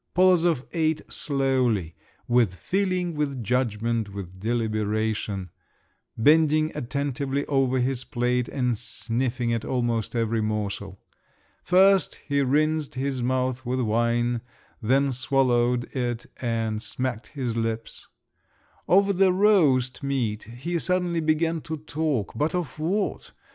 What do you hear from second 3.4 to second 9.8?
judgment, with deliberation," bending attentively over his plate, and sniffing at